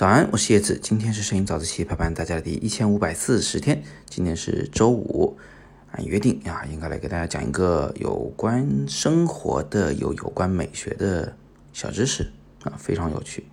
[0.00, 0.78] 早安，我是叶子。
[0.82, 3.82] 今天是摄影早自习陪伴大家的第一千五百四十天。
[4.08, 5.36] 今天是周五，
[5.92, 11.36] 按约定啊，应该来给大家讲一个有关生活的、有有关美学的
[11.74, 12.32] 小知识
[12.62, 13.44] 啊，非常有趣。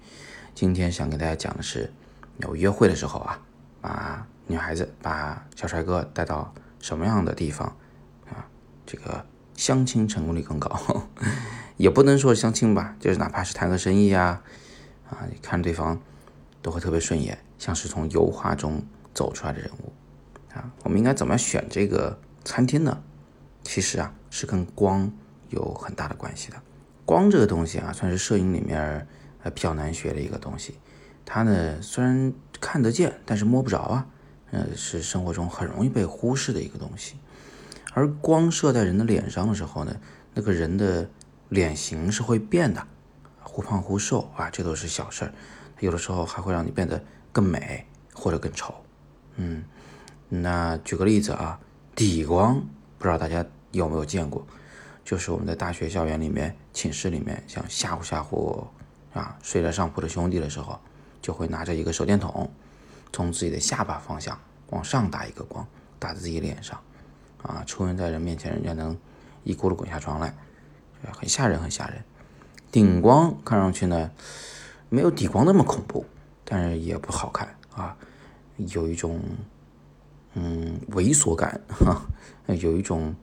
[0.55, 1.91] 今天想给大家讲的是，
[2.37, 3.41] 有约会的时候啊，
[3.81, 7.75] 把女孩子、把小帅哥带到什么样的地方
[8.29, 8.47] 啊，
[8.85, 9.25] 这个
[9.57, 11.09] 相亲成功率更高。
[11.75, 14.41] 也不能说相亲吧，就是哪怕是谈个生意呀，
[15.09, 15.99] 啊，看对方。
[16.67, 19.93] 都会特别顺眼，像是从油画中走出来的人物
[20.53, 20.69] 啊。
[20.83, 23.01] 我们应该怎么选这个餐厅呢？
[23.63, 25.09] 其实啊，是跟光
[25.47, 26.61] 有很大的关系的。
[27.05, 29.07] 光这个东西啊，算是摄影里面
[29.43, 30.75] 呃比较难学的一个东西。
[31.23, 34.05] 它呢虽然看得见，但是摸不着啊，
[34.51, 37.15] 呃，是生活中很容易被忽视的一个东西。
[37.93, 39.95] 而光射在人的脸上的时候呢，
[40.33, 41.09] 那个人的
[41.47, 42.85] 脸型是会变的，
[43.41, 45.33] 忽胖忽瘦啊，这都是小事儿。
[45.79, 48.73] 有的时候还会让你变得更美或者更丑，
[49.35, 49.63] 嗯，
[50.27, 51.59] 那举个例子啊，
[51.95, 52.59] 底光
[52.97, 54.45] 不知道大家有没有见过，
[55.05, 58.65] 就是我们在大学校园里面、寝室里面想吓唬吓唬
[59.13, 60.79] 啊睡在上铺的兄弟的时候，
[61.21, 62.49] 就会拿着一个手电筒，
[63.13, 64.39] 从自己的下巴方向
[64.71, 65.65] 往上打一个光，
[65.99, 66.81] 打在自己脸上，
[67.43, 68.97] 啊，出现在人面前，人家能
[69.43, 70.33] 一咕噜滚下床来，
[71.11, 72.03] 很吓人，很吓人。
[72.71, 74.09] 顶光看上去呢。
[74.89, 76.05] 没有底光那么恐怖，
[76.43, 77.95] 但是也不好看啊，
[78.55, 79.21] 有一种
[80.33, 82.01] 嗯猥琐感哈，
[82.47, 83.15] 有一种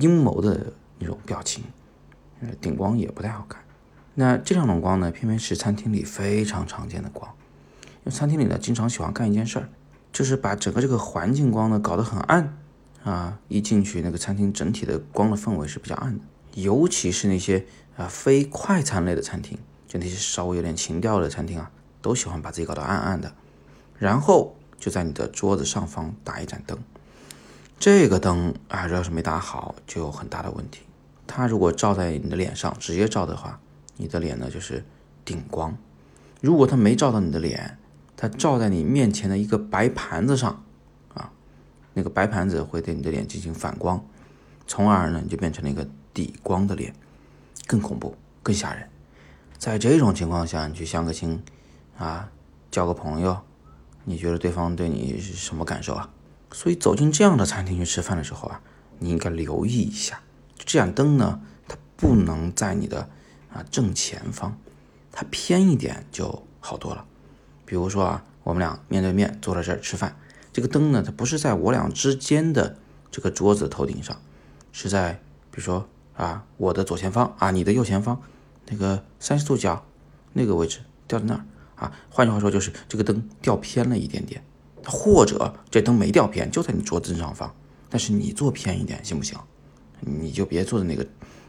[0.00, 1.64] 阴谋的那种表情，
[2.60, 3.62] 顶光也不太好看。
[4.14, 7.32] 那这两种光呢，偏偏是餐厅里非常常见的光，
[7.82, 9.68] 因为餐厅里呢经常喜欢干一件事儿，
[10.12, 12.58] 就是把整个这个环境光呢搞得很暗
[13.04, 17.64] 啊，一进去那个餐厅整体的光的氛围是比较暗的，尤其是那些
[17.96, 19.56] 啊非快餐类的餐厅。
[19.88, 21.70] 就那些稍微有点情调的餐厅啊，
[22.02, 23.34] 都喜欢把自己搞得暗暗的，
[23.98, 26.78] 然后就在你的桌子上方打一盏灯。
[27.80, 30.82] 这个灯啊，要是没打好，就有很大的问题。
[31.26, 33.60] 它如果照在你的脸上，直接照的话，
[33.96, 34.84] 你的脸呢就是
[35.24, 35.72] 顶光；
[36.40, 37.78] 如果它没照到你的脸，
[38.16, 40.62] 它照在你面前的一个白盘子上
[41.14, 41.30] 啊，
[41.94, 44.04] 那个白盘子会对你的脸进行反光，
[44.66, 46.92] 从而呢你就变成了一个底光的脸，
[47.66, 48.88] 更恐怖，更吓人。
[49.58, 51.42] 在这种情况下，你去相个亲，
[51.98, 52.30] 啊，
[52.70, 53.40] 交个朋友，
[54.04, 56.08] 你觉得对方对你是什么感受啊？
[56.52, 58.60] 所以走进这样的餐厅去吃饭的时候啊，
[59.00, 60.20] 你应该留意一下，
[60.56, 63.08] 这盏灯呢，它不能在你的
[63.52, 64.56] 啊正前方，
[65.10, 67.04] 它偏一点就好多了。
[67.64, 70.16] 比如说啊，我们俩面对面坐在这儿吃饭，
[70.52, 72.78] 这个灯呢，它不是在我俩之间的
[73.10, 74.16] 这个桌子头顶上，
[74.70, 75.14] 是在
[75.50, 78.22] 比如说啊我的左前方啊，你的右前方。
[78.70, 79.84] 那个三十度角
[80.32, 81.44] 那个位置掉在那儿
[81.76, 84.42] 啊，换句话说就是这个灯掉偏了一点点，
[84.84, 87.54] 或者这灯没掉偏，就在你桌子正上方，
[87.88, 89.38] 但是你坐偏一点行不行？
[90.00, 91.06] 你就别坐在那个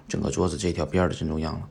[0.07, 1.69] 整个桌子这条边的正中央了。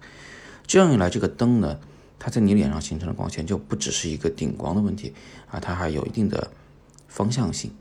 [0.66, 1.81] 这样一来，这个灯呢，
[2.19, 5.14] 它在你脸上形成的光线就不只是一个顶光的问题
[5.50, 6.50] 啊，它还有一定的
[7.08, 7.72] 方向性，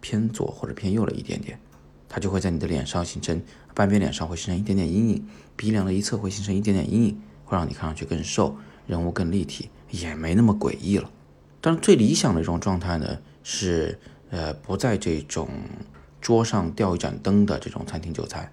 [0.00, 1.58] 偏左或者偏右了一点点。
[2.08, 3.42] 它就会在你的脸上形成
[3.74, 8.56] 半边脸上会形成一点点阴影，鼻梁的一侧会形成一点点阴影，会让你看上去更瘦，
[8.86, 11.10] 人物更立体，也没那么诡异了。
[11.60, 13.98] 但是最理想的一种状态呢，是
[14.30, 15.48] 呃不在这种
[16.20, 18.50] 桌上吊一盏灯的这种餐厅就餐，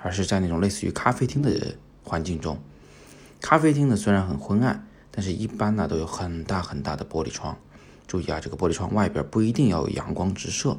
[0.00, 1.74] 而是在那种类似于咖啡厅的
[2.04, 2.58] 环境中。
[3.40, 7.58] 咖啡厅呢虽然很昏暗，但是一般呢都有很大很大的玻璃窗。
[8.06, 10.78] 注意啊，这个玻璃窗外边不一定要有阳光直射。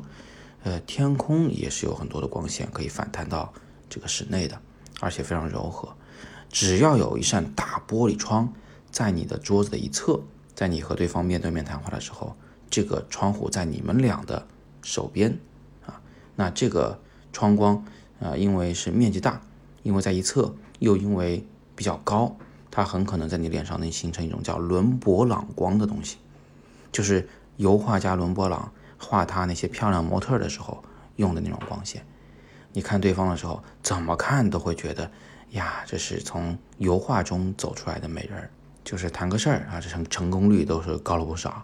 [0.64, 3.54] 呃，天空也是有很多的光线可以反弹到
[3.90, 4.58] 这个室内的，
[5.02, 5.94] 而且非常柔和。
[6.50, 8.52] 只要有一扇大玻璃窗
[8.90, 10.22] 在你的桌子的一侧，
[10.56, 12.36] 在你和对方面对面谈话的时候，
[12.70, 14.48] 这个窗户在你们俩的
[14.82, 15.38] 手边
[15.86, 16.00] 啊，
[16.36, 16.98] 那这个
[17.34, 17.84] 窗光
[18.22, 19.42] 啊，因为是面积大，
[19.82, 22.38] 因为在一侧，又因为比较高，
[22.72, 26.18] 它很可能在你脸上能形成一种叫伦勃朗光的东西，
[26.92, 27.28] 就是
[27.58, 28.72] 油画家伦勃朗。
[29.04, 30.84] 画他那些漂亮模特的时候
[31.18, 32.04] 用的那种光线，
[32.72, 35.12] 你看对方的时候，怎么看都会觉得
[35.52, 38.50] 呀，这是从油画中走出来的美人，
[38.84, 41.64] 就是谈个事儿啊，这成成功率都是高了不少。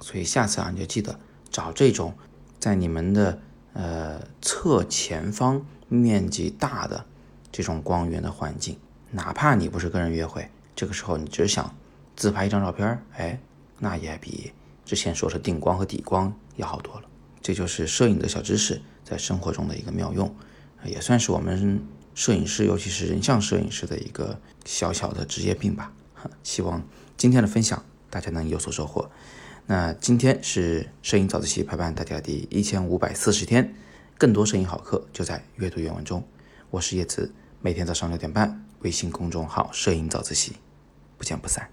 [0.00, 1.18] 所以下次啊，你就记得
[1.50, 2.12] 找这种
[2.58, 3.38] 在你们的
[3.74, 7.04] 呃侧前方面积大的
[7.52, 8.78] 这种光源的环境，
[9.10, 11.72] 哪怕你不是跟人约会，这个时候你只想
[12.16, 13.38] 自拍一张照片，哎，
[13.78, 14.52] 那也比。
[14.88, 17.02] 之前说的顶光和底光要好多了，
[17.42, 20.34] 这就是摄影的小知识，在生活中的一个妙用，
[20.82, 25.92] 也算是我们摄影师，尤其是人像摄影师的一个小小的职业病吧。
[26.42, 26.82] 希望
[27.18, 29.10] 今天的分享大家能有所收获。
[29.66, 33.74] 那今天是摄影早自习陪伴大家第一千五百四十天，
[34.16, 36.26] 更多摄影好课就在阅读原文中。
[36.70, 37.30] 我是叶子，
[37.60, 40.56] 每天早上六点半，微信公众号“摄影早自习”，
[41.18, 41.70] 不见不散。